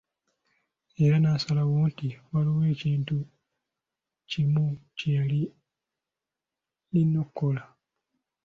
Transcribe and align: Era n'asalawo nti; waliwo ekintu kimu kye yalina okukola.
Era 1.03 1.15
n'asalawo 1.19 1.75
nti; 1.91 2.09
waliwo 2.31 2.61
ekintu 2.73 3.17
kimu 4.29 4.65
kye 4.97 5.09
yalina 5.17 7.17
okukola. 7.23 7.61